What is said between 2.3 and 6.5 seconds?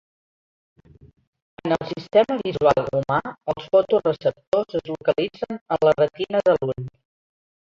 visual humà els fotoreceptors es localitzen en la retina